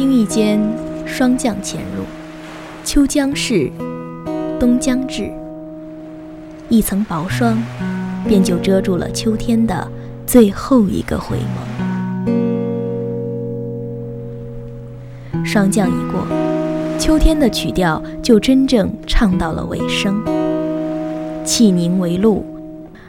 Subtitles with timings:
[0.00, 0.58] 经意间，
[1.04, 2.04] 霜降潜入，
[2.82, 3.70] 秋将逝，
[4.58, 5.30] 冬将至，
[6.70, 7.62] 一层薄霜，
[8.26, 9.86] 便就遮住了秋天的
[10.24, 11.40] 最后一个回眸。
[15.44, 16.26] 霜降一过，
[16.98, 20.18] 秋天的曲调就真正唱到了尾声。
[21.44, 22.42] 气凝为露，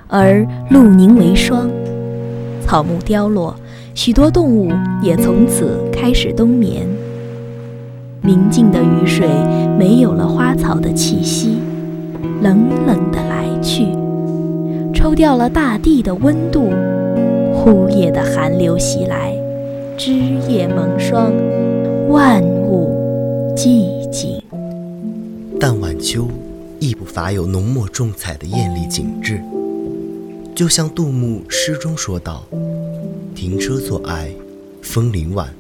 [0.10, 1.72] 而露凝为霜，
[2.72, 3.54] 草木凋落。
[3.94, 4.72] 许多动物
[5.04, 6.88] 也从此开始冬眠。
[8.22, 9.28] 明净的雨水
[9.78, 11.58] 没有了花草的气息，
[12.42, 13.88] 冷冷的来去，
[14.94, 16.70] 抽掉了大地的温度。
[17.54, 19.36] 忽夜的寒流袭来，
[19.98, 20.14] 枝
[20.48, 21.34] 叶蒙霜，
[22.08, 24.42] 万物寂静。
[25.60, 26.26] 但晚秋
[26.80, 29.42] 亦不乏有浓墨重彩的艳丽景致，
[30.56, 32.48] 就像杜牧诗中说道。
[33.34, 34.32] 停车坐爱
[34.84, 35.52] 枫林晚，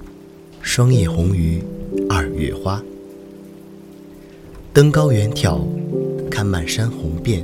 [0.61, 1.63] 霜叶红于
[2.07, 2.79] 二月花。
[4.71, 5.61] 登高远眺，
[6.29, 7.43] 看满山红遍，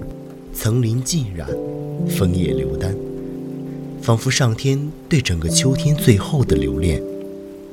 [0.54, 1.48] 层林尽染，
[2.08, 2.96] 枫叶流丹。
[4.00, 7.02] 仿佛上天对整个秋天最后的留恋，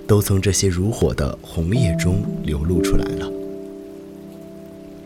[0.07, 3.31] 都从这些如火的红叶中流露出来了。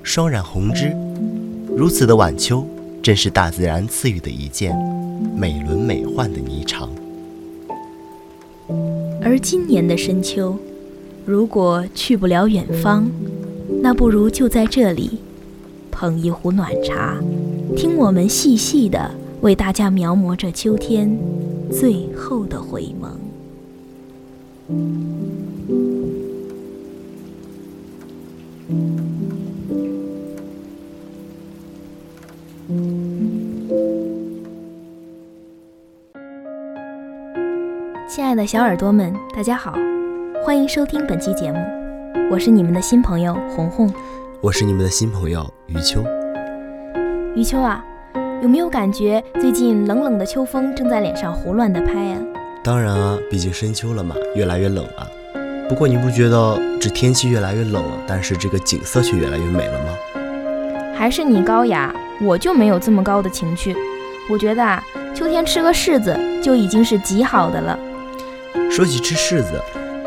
[0.05, 0.95] 霜染红枝，
[1.77, 2.65] 如此的晚秋，
[3.09, 4.77] 真是大自然赐予的一件
[5.35, 6.87] 美轮美奂的霓裳。
[9.23, 10.59] 而今年的深秋，
[11.25, 13.11] 如果去不了远方，
[13.81, 15.21] 那不如就在这里，
[15.91, 17.17] 捧一壶暖茶，
[17.75, 21.19] 听我们细细的为大家描摹着秋天
[21.73, 23.09] 最后的回眸。
[38.39, 39.75] 的小耳朵们，大家好，
[40.45, 41.59] 欢迎收听本期节目，
[42.31, 43.93] 我是你们的新朋友红红，
[44.41, 46.05] 我是你们的新朋友余秋。
[47.35, 47.85] 余秋啊，
[48.41, 52.19] 有没有感觉最近冷冷的秋风正在脸上胡乱的拍啊？
[52.63, 55.09] 当然啊，毕竟深秋了嘛，越来越冷了。
[55.69, 60.95] 不过你不觉得这天气越来越冷了，但是这个景色却越来越美了吗？
[60.97, 63.75] 还是你高雅，我就没有这么高的情趣。
[64.31, 64.81] 我觉得啊，
[65.13, 67.77] 秋天吃个柿子就已经是极好的了。
[68.71, 69.61] 说起吃柿子，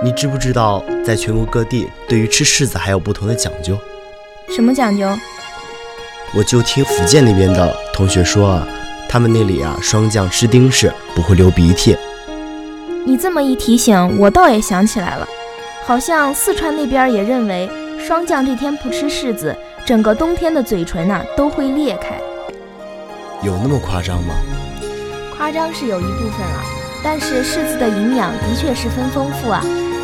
[0.03, 3.77] 你知不知道，在全国各地对于吃柿子还有不同的讲究？
[4.55, 5.07] 什么讲究？
[6.33, 8.67] 我就听福建那边的同学说啊，
[9.09, 11.97] 他们那里啊，霜降吃丁柿不会流鼻涕。
[13.05, 15.27] 你这么一提醒，我倒也想起来了，
[15.83, 17.69] 好像四川那边也认为
[17.99, 22.19] 霜降这天不吃柿子，整个冬天的嘴唇呐都会裂开。
[23.41, 24.35] 有那么夸张吗？
[25.35, 26.63] 夸张是有一部分啊。
[27.03, 29.61] 但是柿子的营养的确十分丰富啊，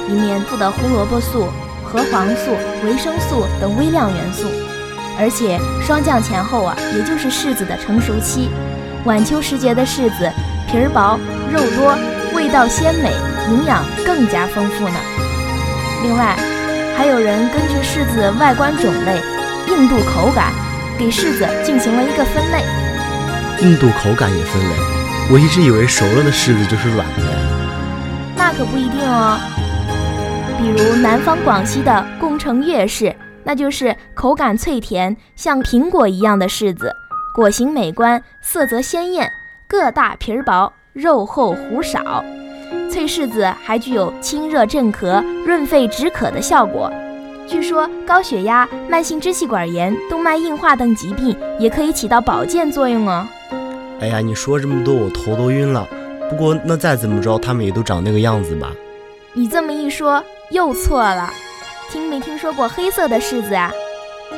[0.07, 1.47] 里面富的胡萝卜素、
[1.83, 2.51] 核黄素、
[2.83, 4.47] 维生素等微量元素，
[5.19, 8.49] 而且霜降前后啊，也就是柿子的成熟期，
[9.05, 10.31] 晚秋时节的柿子
[10.67, 11.19] 皮儿薄、
[11.53, 11.95] 肉多、
[12.35, 13.11] 味道鲜美，
[13.51, 14.95] 营养更加丰富呢。
[16.03, 16.35] 另外，
[16.97, 19.21] 还有人根据柿子外观种类、
[19.67, 20.51] 硬度口感，
[20.97, 22.63] 给柿子进行了一个分类。
[23.61, 25.06] 硬度口感也分类。
[25.29, 27.23] 我一直以为熟了的柿子就是软的，
[28.37, 29.37] 那可不一定哦。
[30.57, 36.93] 比如南方广西的贡城粤柿，那就是口感脆甜，像苹果一样的柿子，
[37.35, 39.29] 果形美观，色泽鲜艳，
[39.67, 42.23] 个大皮儿薄，肉厚核少。
[42.89, 46.89] 脆柿子还具有清热镇咳、润肺止渴的效果。
[47.45, 53.27] 据说高血压、慢性支气管炎、动脉硬化等疾病也可以起到保健作用哦。
[53.99, 55.87] 哎呀，你说这么多，我头都晕了。
[56.29, 58.71] 不过那再怎么着，他们也都长那个样子吧？
[59.33, 61.31] 你这么一说，又错了。
[61.89, 63.71] 听没听说过黑色的柿子啊？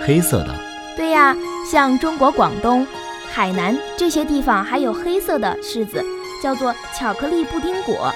[0.06, 0.56] 黑色的？
[0.96, 1.36] 对呀，
[1.70, 2.86] 像中国广东、
[3.30, 6.04] 海南这些地方还有黑色的柿子，
[6.42, 8.14] 叫做巧克力布丁果，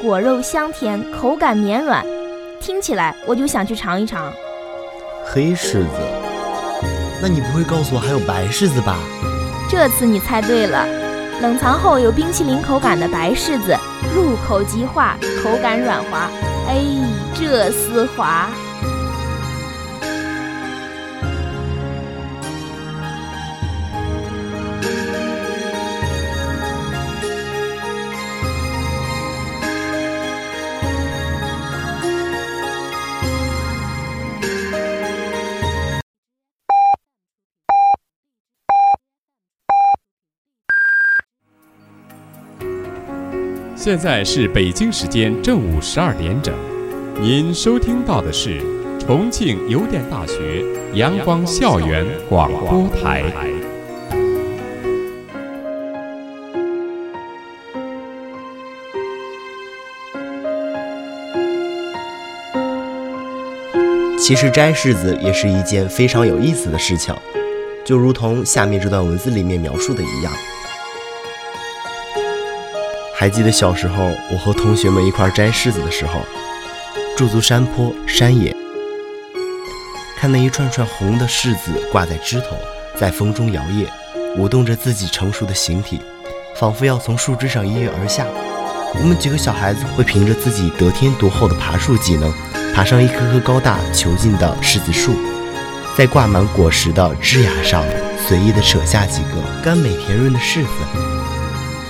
[0.00, 2.04] 果肉香甜，口感绵软。
[2.60, 4.32] 听起来我就想去尝一尝。
[5.24, 5.90] 黑柿子？
[7.20, 8.96] 那你不会告诉我还有白柿子吧？
[9.70, 10.86] 这次你猜对了，
[11.42, 13.76] 冷藏后有冰淇淋口感的白柿子，
[14.14, 16.30] 入口即化，口感软滑。
[16.66, 16.82] 哎，
[17.34, 18.48] 这丝滑。
[43.88, 46.54] 现在是北京时间正午十二点整，
[47.22, 48.60] 您收听到的是
[49.00, 50.62] 重庆邮电大学
[50.92, 53.24] 阳光校园广播台。
[64.18, 67.14] 其实摘柿子也是一件非常有意思的事情，
[67.86, 70.30] 就如同下面这段文字里面描述的一样。
[73.20, 76.20] 还记得小时候，我和同学们一块摘柿子的时候，
[77.16, 78.54] 驻足山坡山野，
[80.16, 82.56] 看那一串串红的柿子挂在枝头，
[82.96, 83.88] 在风中摇曳，
[84.36, 86.00] 舞动着自己成熟的形体，
[86.54, 88.24] 仿佛要从树枝上一跃而下。
[88.94, 92.32] 我们几个小孩子会凭着自己得天独厚的爬树技能，
[92.72, 95.16] 爬上一棵棵高大遒劲的柿子树，
[95.96, 97.82] 在挂满果实的枝桠上，
[98.28, 100.70] 随意的扯下几个甘美甜润的柿子，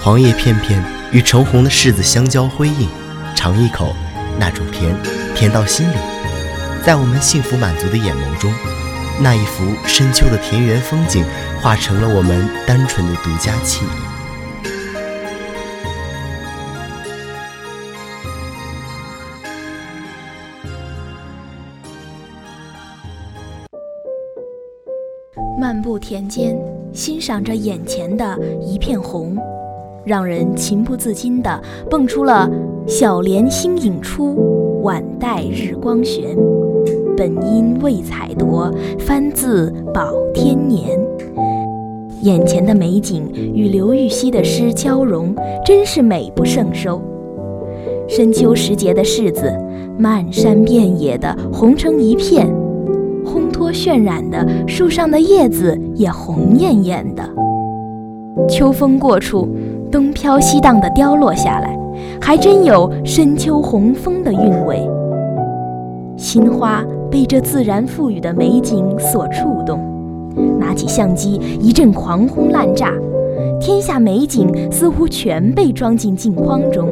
[0.01, 0.83] 黄叶片片。
[1.11, 2.87] 与橙红的柿子相交辉映，
[3.35, 3.95] 尝一口，
[4.39, 4.95] 那种甜，
[5.35, 5.95] 甜到心里。
[6.85, 8.53] 在我们幸福满足的眼眸中，
[9.21, 11.25] 那一幅深秋的田园风景，
[11.63, 13.89] 化成了我们单纯的独家记忆。
[25.59, 26.57] 漫步田间，
[26.93, 29.37] 欣赏着眼前的一片红。
[30.09, 32.51] 让人情不自禁地蹦出了
[32.89, 36.35] “小莲新影出，晚待日光悬。
[37.15, 40.99] 本应为采夺，翻自保天年。”
[42.23, 47.03] 眼前的美景与刘禹锡的诗交融，真是美不胜收。
[48.09, 49.53] 深秋时节的柿子，
[49.99, 52.49] 漫山遍野的红成一片，
[53.27, 57.23] 烘托渲染的树上的叶子也红艳艳的。
[58.49, 59.47] 秋风过处。
[59.91, 61.77] 东飘西荡的凋落下来，
[62.21, 64.89] 还真有深秋红枫的韵味。
[66.17, 69.81] 心花被这自然赋予的美景所触动，
[70.59, 72.93] 拿起相机一阵狂轰滥炸，
[73.61, 76.89] 天下美景似乎全被装进镜框中。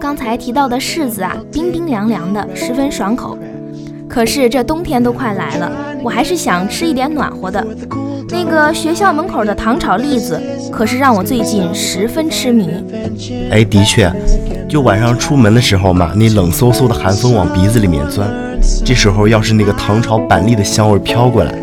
[0.00, 3.36] 刚才提到的柿子啊，冰冰凉凉的，十分爽口。
[4.08, 5.70] 可是这冬天都快来了，
[6.02, 7.66] 我还是想吃一点暖和的。
[8.30, 10.40] 那个学校门口的糖炒栗子，
[10.72, 12.70] 可是让我最近十分痴迷。
[13.50, 14.10] 哎，的确，
[14.66, 18.26] 就晚上出门的时候嘛，那冷飕飕的寒风往鼻子里面钻，
[18.84, 21.54] 这时候要是那个糖炒板栗的香味飘过来，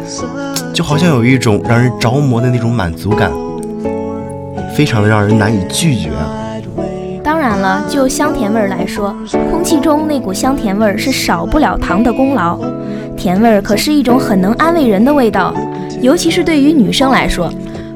[0.71, 3.31] 就好像有一种让人着魔的那种满足感。
[4.75, 6.51] 非常的让人难以拒绝啊！
[7.23, 9.15] 当然了，就香甜味儿来说，
[9.51, 12.59] 空气中那股香甜味儿是少不了糖的功劳。
[13.15, 15.53] 甜味儿可是一种很能安慰人的味道，
[16.01, 17.51] 尤其是对于女生来说。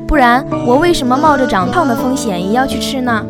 [0.08, 3.26] 不然我为什么冒着长胖的风险也要去吃呢？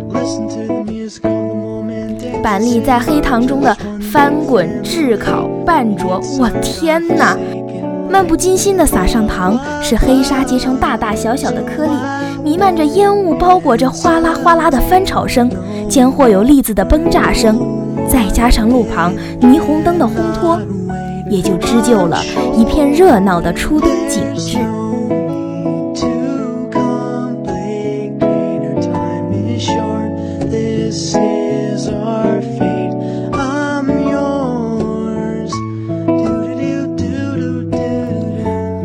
[2.43, 3.75] 板栗在黑糖中的
[4.11, 7.35] 翻滚、炙烤、拌着，我天哪！
[8.09, 11.91] 漫不经心地撒上糖，使黑沙结成大大小小的颗粒，
[12.47, 15.49] 弥漫着烟雾，包裹着哗啦哗啦的翻炒声，
[15.89, 17.59] 间或有栗子的崩炸声，
[18.07, 20.57] 再加上路旁霓虹灯的烘托，
[21.29, 22.23] 也就织就了
[22.55, 24.59] 一片热闹的初冬景致。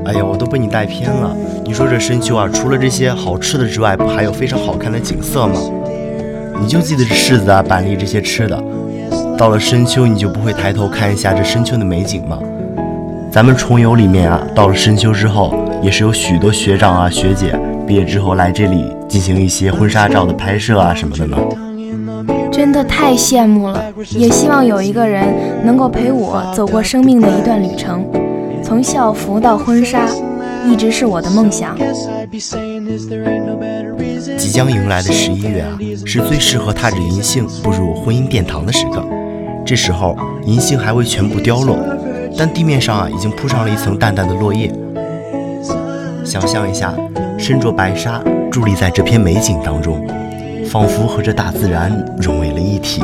[0.05, 1.37] 哎呀，我都被你带偏了。
[1.73, 5.55] 你说这深秋啊，除了这些好吃的之外，不还有非常好看的景色吗？
[6.61, 8.63] 你就记得这柿子啊、板栗这些吃的。
[9.39, 12.39] 到了深秋，你就不会抬头看一下这深秋的美景吗？
[13.31, 21.39] 咱们重游里面啊，到了深秋之后，也是有许多学长啊、学姐毕业之后来这里进行一些婚纱照的拍摄啊什么的呢。
[22.53, 25.25] 真的太羡慕了，也希望有一个人
[25.65, 28.05] 能够陪我走过生命的一段旅程，
[28.63, 30.07] 从校服到婚纱，
[30.65, 31.77] 一直是我的梦想。
[34.39, 39.05] 即将迎来的十一月啊，是最适合踏着银杏步入婚姻殿堂的时刻。
[39.65, 41.77] 这时候，银杏还未全部凋落，
[42.37, 44.73] 但地面上啊已经铺上了一层淡淡的落叶。
[46.25, 46.95] 想象一下，
[47.39, 50.07] 身着白纱，伫立在这片美景当中。
[50.65, 53.03] 仿佛和这大自然融为了一体。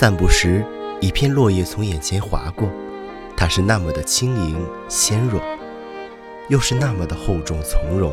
[0.00, 0.64] 散步时，
[0.98, 2.66] 一片落叶从眼前划过，
[3.36, 5.38] 它是那么的轻盈纤弱，
[6.48, 8.10] 又是那么的厚重从容。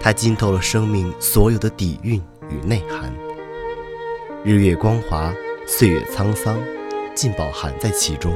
[0.00, 2.20] 它浸透了生命所有的底蕴
[2.50, 3.14] 与内涵。
[4.42, 5.32] 日月光华，
[5.68, 6.58] 岁月沧桑，
[7.14, 8.34] 尽饱含在其中。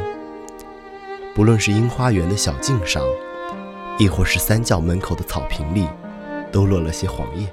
[1.35, 3.03] 不论是樱花园的小径上，
[3.99, 5.85] 亦或是三教门口的草坪里。
[6.53, 7.45] 都落了些黄叶，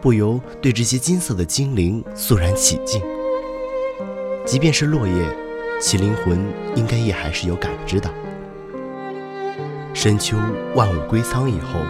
[0.00, 3.02] 不由对这些金色的精灵肃然起敬。
[4.44, 5.24] 即便是落叶，
[5.80, 6.44] 其灵魂
[6.74, 8.10] 应该也还是有感知的。
[9.94, 10.36] 深秋
[10.74, 11.80] 万物归仓以后，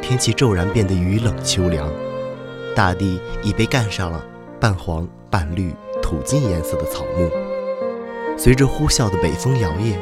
[0.00, 1.90] 天气骤然变得雨冷秋凉，
[2.74, 4.24] 大地已被盖上了
[4.58, 7.30] 半黄半绿土金颜色的草木。
[8.36, 9.96] 随着呼啸的北风摇曳，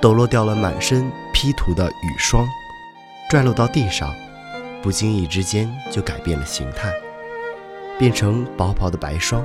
[0.00, 2.46] 抖落掉了满身披涂的雨霜，
[3.30, 4.12] 拽落到地上。
[4.82, 6.92] 不经意之间就改变了形态，
[7.98, 9.44] 变成薄薄的白霜。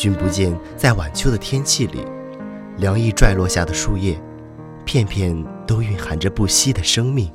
[0.00, 2.02] 君不见，在晚秋的天气里，
[2.78, 4.18] 凉意拽落下的树叶，
[4.86, 7.30] 片片都蕴含着不息的生命，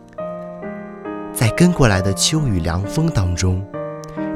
[1.31, 3.63] 在跟过来的秋雨凉风当中，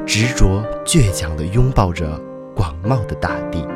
[0.06, 2.16] 执着倔强地拥抱着
[2.54, 3.66] 广袤的大地。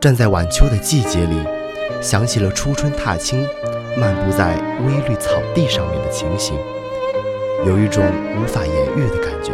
[0.00, 1.36] 站在晚秋的季节里。
[2.02, 3.46] 想起了初春踏青，
[3.96, 6.54] 漫步在微绿草地上面的情形，
[7.64, 8.04] 有一种
[8.36, 9.52] 无法言喻的感觉。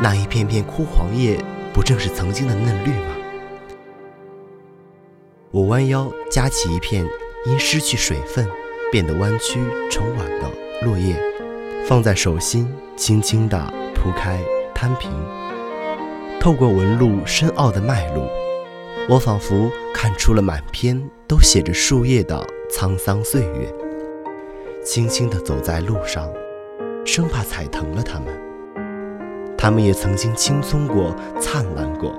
[0.00, 1.36] 那一片片枯黄叶，
[1.72, 3.16] 不正是曾经的嫩绿吗？
[5.50, 7.04] 我弯腰夹起一片
[7.46, 8.46] 因失去水分
[8.92, 9.58] 变得弯曲
[9.90, 10.50] 成碗的
[10.82, 11.16] 落叶，
[11.86, 13.58] 放在手心，轻轻地
[13.94, 14.38] 铺开
[14.74, 15.10] 摊平，
[16.38, 18.28] 透过纹路深奥的脉络。
[19.08, 23.74] 我仿佛看出了满篇都写着树叶的沧桑岁月，
[24.90, 26.26] 轻轻地走在路上，
[27.04, 28.28] 生怕踩疼了它们。
[29.54, 32.18] 它们也曾经青葱过、灿烂过，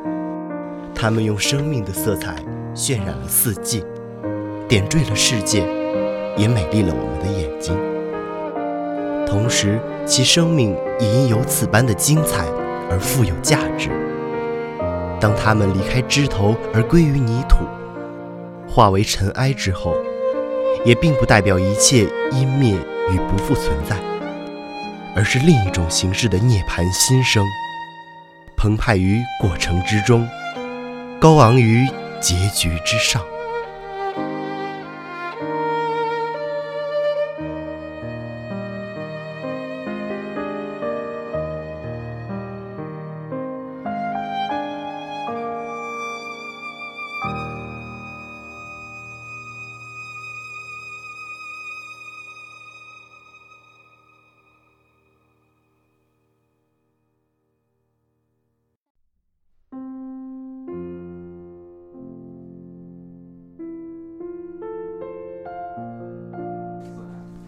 [0.93, 2.35] 它们用生命的色彩
[2.75, 3.83] 渲染了四季，
[4.67, 5.65] 点缀了世界，
[6.37, 7.75] 也美丽了我们的眼睛。
[9.25, 12.45] 同时，其生命也因有此般的精彩
[12.91, 13.89] 而富有价值。
[15.19, 17.65] 当它们离开枝头而归于泥土，
[18.67, 19.95] 化为尘埃之后，
[20.85, 22.73] 也并不代表一切湮灭
[23.11, 23.97] 与不复存在，
[25.15, 27.43] 而是另一种形式的涅槃新生，
[28.55, 30.27] 澎湃于过程之中，
[31.19, 31.87] 高昂于
[32.21, 33.21] 结局之上。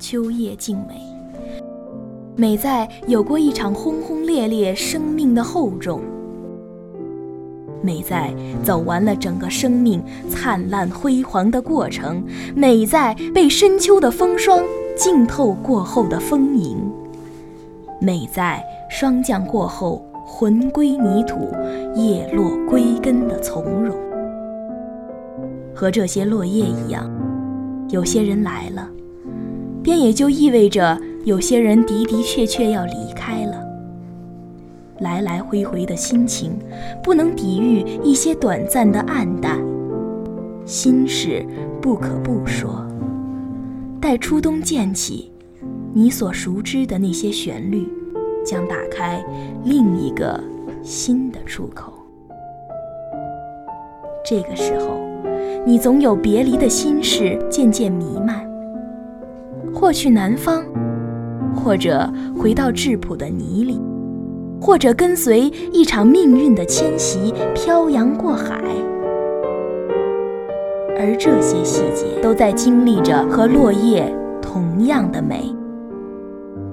[0.01, 0.95] 秋叶静美，
[2.35, 6.01] 美在有过一场轰轰烈烈生命的厚重，
[7.83, 12.23] 美在走完了整个生命灿烂辉煌的过程，
[12.55, 14.59] 美在被深秋的风霜
[14.97, 16.77] 浸透过后的丰盈，
[18.01, 21.47] 美在霜降过后魂归泥土、
[21.93, 23.95] 叶落归根的从容。
[25.75, 27.07] 和这些落叶一样，
[27.89, 28.89] 有些人来了，
[29.91, 33.61] 便也就意味着有些人的的确确要离开了。
[35.01, 36.57] 来来回回的心情，
[37.03, 39.59] 不能抵御一些短暂的暗淡。
[40.65, 41.45] 心事
[41.81, 42.87] 不可不说。
[43.99, 45.29] 待初冬渐起，
[45.91, 47.85] 你所熟知的那些旋律，
[48.45, 49.21] 将打开
[49.65, 50.41] 另一个
[50.81, 51.91] 新的出口。
[54.23, 55.01] 这个时候。
[55.63, 58.50] 你总有别离的心事渐渐弥漫，
[59.81, 60.63] 或去南方，
[61.55, 62.07] 或者
[62.37, 63.81] 回到质朴的泥里，
[64.61, 68.61] 或者跟随一场命运的迁徙漂洋过海，
[70.99, 75.51] 而这些细节都在经历着和落叶同样的美。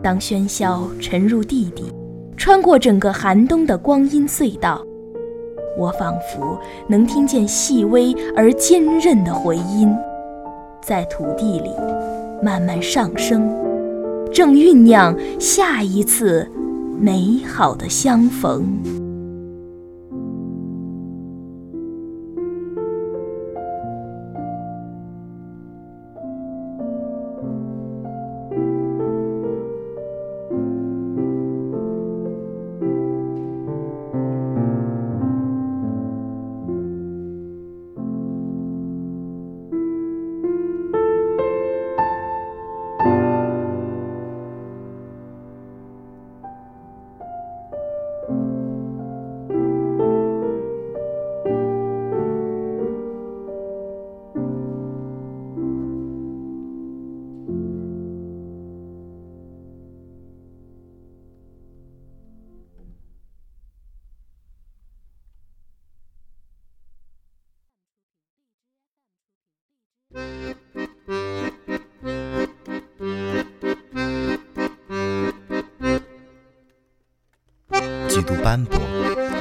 [0.02, 1.90] 当喧嚣沉入地底，
[2.36, 4.84] 穿过整个寒冬的光阴隧道。
[5.78, 9.88] 我仿佛能听见细微而坚韧的回音，
[10.82, 11.70] 在土地里
[12.42, 13.49] 慢慢上升，
[14.33, 16.47] 正酝酿下一次
[17.00, 19.07] 美好的相逢。
[78.42, 78.80] 斑驳，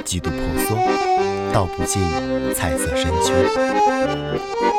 [0.03, 0.77] 几度婆娑，
[1.53, 2.01] 道不尽
[2.53, 3.33] 彩色深秋。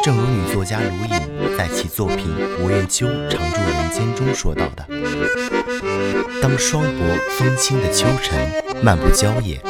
[0.03, 2.27] 正如女作家卢隐在其作品
[2.63, 4.87] 《无艳秋常驻人间》中说到的
[6.43, 7.05] ：“当霜薄
[7.39, 8.39] 风轻的秋晨
[8.83, 9.61] 漫步郊野，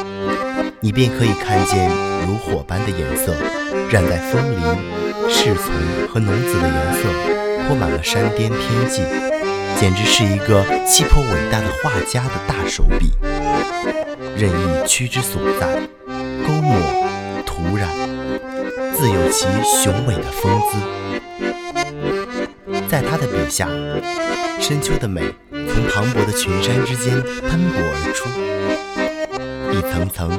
[0.79, 1.89] 你便可以看见
[2.27, 3.33] 如火般的颜色
[3.91, 4.59] 染在枫林、
[5.29, 5.73] 柿丛
[6.07, 7.09] 和浓紫的颜色
[7.67, 9.03] 铺满了山巅天际，
[9.79, 13.11] 简直是一个气魄伟大的画家的大手笔。”
[14.39, 15.67] 任意屈之所在，
[16.47, 16.79] 勾抹、
[17.45, 17.89] 涂染，
[18.95, 19.45] 自有其
[19.83, 20.77] 雄伟的风姿。
[22.87, 23.67] 在他的笔下，
[24.61, 25.21] 深秋的美
[25.51, 28.29] 从磅礴的群山之间喷薄而出，
[29.73, 30.31] 一层层、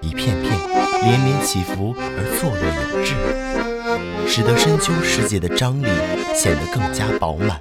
[0.00, 0.58] 一片片，
[1.02, 3.12] 连绵起伏而错落有致，
[4.26, 5.86] 使得深秋世界的张力
[6.34, 7.60] 显得更加饱满。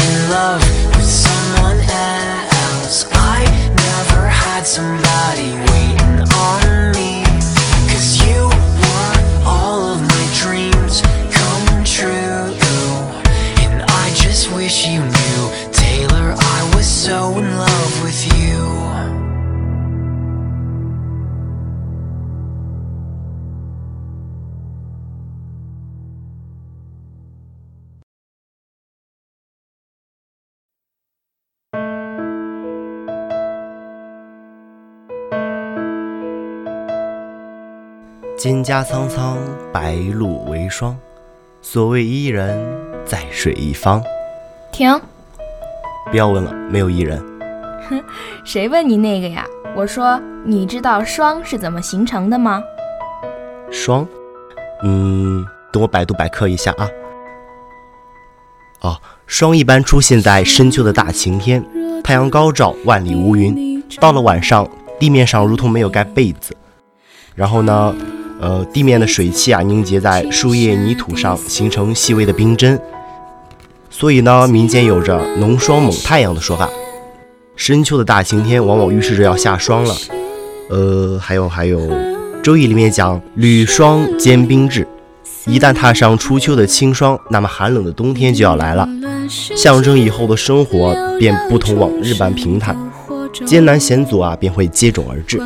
[0.00, 0.81] in love.
[38.42, 39.38] 蒹葭苍苍，
[39.72, 40.98] 白露为霜。
[41.60, 42.60] 所谓伊人，
[43.04, 44.02] 在水一方。”
[44.72, 45.00] 停！
[46.10, 47.24] 不要问了，没有伊人。
[47.88, 48.02] 哼，
[48.44, 49.46] 谁问你那个呀？
[49.76, 52.60] 我说，你知道霜是怎么形成的吗？
[53.70, 54.04] 霜？
[54.82, 56.90] 嗯，等我百度百科一下啊。
[58.80, 58.96] 哦，
[59.28, 61.64] 霜一般出现在深秋的大晴天，
[62.02, 63.80] 太阳高照，万里无云。
[64.00, 66.56] 到了晚上，地面上如同没有盖被子。
[67.36, 67.94] 然后呢，
[68.42, 72.76] 呃，地面的水汽啊凝结在树叶、泥土上，形成细微的冰针。
[73.88, 76.68] 所以呢，民间有着“浓霜猛太阳”的说法。
[77.54, 79.94] 深秋的大晴天，往往预示着要下霜了。
[80.70, 81.78] 呃，还有还有，
[82.42, 84.84] 《周易》里面讲“履霜坚冰至”，
[85.46, 88.88] 一旦踏上初秋的清霜，那么寒冷的冬天就要来了，
[89.28, 92.76] 象征以后的生活便不同往日般平坦，
[93.46, 95.40] 艰难险阻啊便会接踵而至。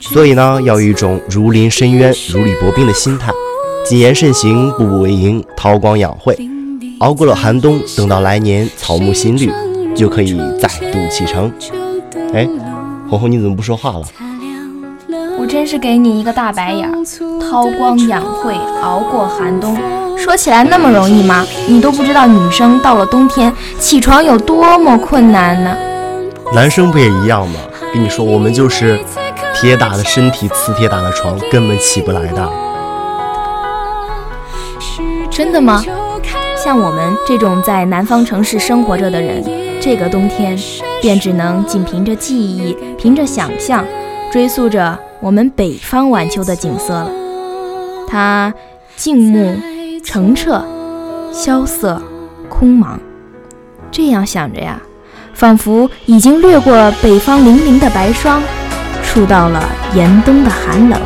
[0.00, 3.32] 所以呢，要有一种如临深渊、如履薄冰的心态，
[3.84, 6.38] 谨言慎行，步步为营，韬光养晦。
[7.00, 9.52] 熬过了寒冬，等到来年草木新绿，
[9.94, 11.52] 就可以再度启程。
[12.32, 12.48] 哎，
[13.08, 14.02] 红红，你怎么不说话了？
[15.38, 17.04] 我真是给你一个大白眼儿！
[17.40, 19.76] 韬光养晦，熬过寒冬，
[20.16, 21.46] 说起来那么容易吗？
[21.68, 25.76] 你都不知道女生到了冬天起床有多么困难呢？
[26.54, 27.60] 男生不也一样吗？
[27.92, 28.98] 跟你说，我们就是
[29.58, 32.52] 铁打的身体，磁铁打的床，根本起不来的。
[35.30, 35.82] 真的吗？
[36.62, 39.42] 像我们这种在南方城市生活着的人，
[39.80, 40.58] 这个冬天
[41.00, 43.82] 便只能仅凭着记忆、凭着想象，
[44.30, 47.10] 追溯着我们北方晚秋的景色了。
[48.06, 48.52] 它
[48.94, 49.56] 静穆、
[50.04, 50.62] 澄澈、
[51.32, 52.00] 萧瑟、
[52.50, 52.98] 空茫。
[53.90, 54.78] 这样想着呀，
[55.32, 58.42] 仿佛已经掠过北方粼粼的白霜，
[59.16, 61.00] 触到了严冬的寒冷。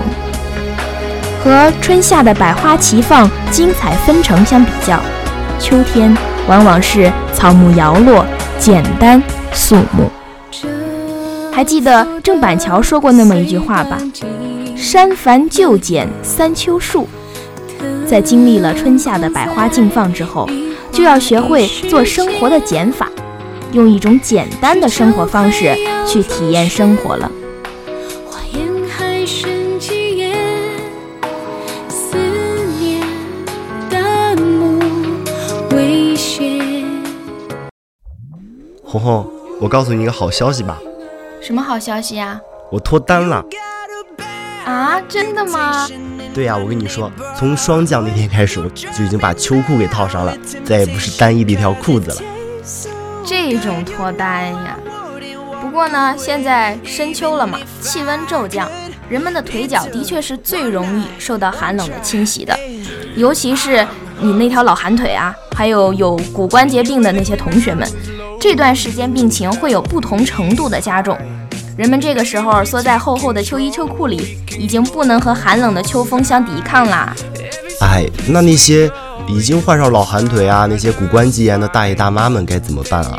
[1.44, 4.99] 和春夏的百花齐放、精彩纷呈相比较。
[5.61, 6.12] 秋天
[6.49, 8.27] 往往是草木摇落，
[8.59, 10.11] 简单肃穆。
[11.53, 13.96] 还记得郑板桥说过那么一句话吧
[14.75, 17.07] ？“删繁就简三秋树。”
[18.05, 20.51] 在经历了春夏的百花竞放之后，
[20.90, 23.09] 就要学会做生活的减法，
[23.70, 27.31] 用一种简单的生活方式去体验生活了。
[38.90, 39.24] 红红，
[39.61, 40.76] 我告诉你一个好消息吧。
[41.40, 42.40] 什么好消息呀？
[42.72, 43.44] 我脱单了。
[44.66, 45.88] 啊，真的吗？
[46.35, 52.16] 对呀，我跟你说，从霜降那天开始，我就已经把秋裤给套上了，再也不是单一的一条裤子了。
[53.24, 54.76] 这种脱单呀。
[55.62, 58.68] 不过呢，现在深秋了嘛，气温骤降，
[59.09, 62.59] 人们的腿脚的确是最容易受到寒冷的侵袭的，
[63.14, 63.87] 尤其是
[64.18, 67.88] 你那条老寒腿啊，还有有骨关节病的那些同学们。
[68.40, 71.16] 这段时间病情会有不同程度的加重，
[71.76, 77.14] 人们这个时候缩在厚厚的秋衣秋裤里，已经不能和寒冷的秋风相抵抗啦。
[77.83, 78.90] 哎，那那些
[79.29, 83.18] 已经患上老寒腿啊，那些骨关节炎的大爷大妈们该怎么办啊？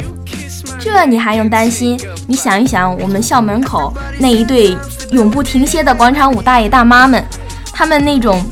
[0.80, 2.00] 这你还用担心？
[2.28, 4.76] 你想一想，我们校门口那一对
[5.12, 7.24] 永不停歇的广场舞大爷大妈们，
[7.72, 8.44] 他们那种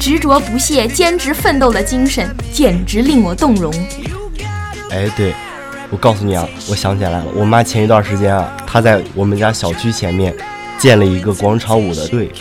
[0.00, 3.72] 执着不懈、坚持奋斗的精神，简直令我动容。
[4.90, 5.32] 哎，对。
[5.94, 10.34] 我告诉你啊，我想起来了，我妈前一段时间啊，她在我们家小区前面
[10.76, 12.32] 建了一个广场舞的队，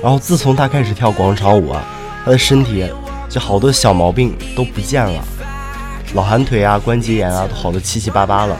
[0.00, 1.84] 然后自从她开始跳广场舞啊，
[2.24, 2.88] 她的身体
[3.28, 5.24] 就好多小毛病都不见了，
[6.14, 8.56] 老寒腿啊、关节炎啊都好的七七八八了。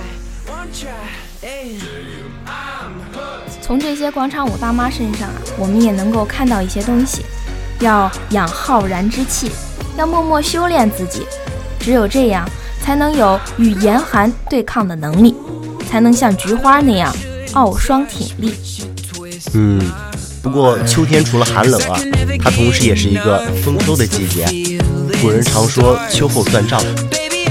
[3.61, 7.25] 从这些广场舞大妈身上啊，我们也能够看到一些东西，
[7.79, 9.53] 要养浩然之气，
[9.97, 11.25] 要默默修炼自己，
[11.79, 12.45] 只有这样。
[12.83, 15.35] 才能有与严寒对抗的能力，
[15.89, 17.15] 才能像菊花那样
[17.53, 18.53] 傲霜挺立。
[19.55, 19.81] 嗯，
[20.43, 21.99] 不过秋天除了寒冷啊，
[22.43, 24.47] 它同时也是一个丰收的季节。
[25.21, 26.83] 古人常说秋后算账，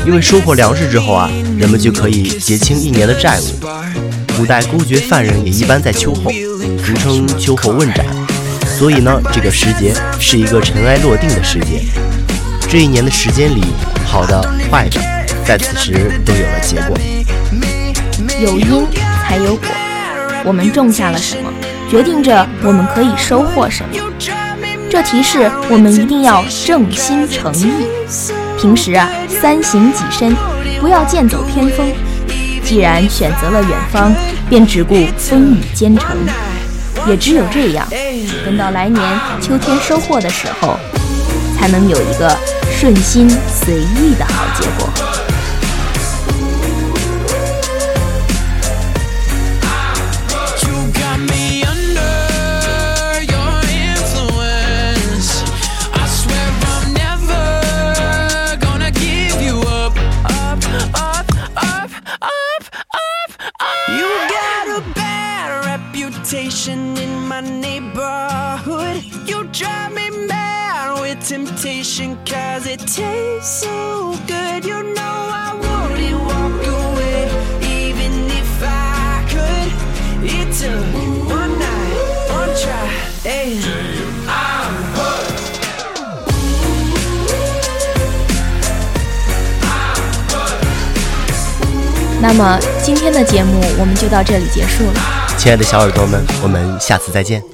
[0.05, 3.45] 因为收获粮食之后啊，人们就可以结清一年的债务。
[4.35, 6.31] 古代勾决犯人也一般在秋后，
[6.83, 8.05] 俗称秋后问斩。
[8.65, 11.85] 所以呢，这个时节是一个尘埃落定的时节。
[12.67, 13.63] 这一年的时间里，
[14.05, 15.20] 好的、坏的。
[15.45, 16.97] 在此时都有了结果。
[18.39, 18.87] 有因
[19.27, 19.67] 才有果，
[20.43, 21.51] 我们种下了什么，
[21.89, 23.89] 决定着我们可以收获什么。
[24.89, 27.71] 这提示我们一定要正心诚意。
[28.59, 30.35] 平时啊，三省己身，
[30.79, 31.91] 不要剑走偏锋。
[32.63, 34.13] 既然选择了远方，
[34.49, 36.17] 便只顾风雨兼程。
[37.07, 37.87] 也只有这样，
[38.45, 39.01] 等到来年
[39.41, 40.77] 秋天收获的时候，
[41.57, 42.37] 才能有一个
[42.69, 44.90] 顺心随意的好结果。
[92.21, 94.93] 那么今天的节目我们就到这里结束了。
[95.37, 97.50] 亲爱的小耳朵们，我们下次再见。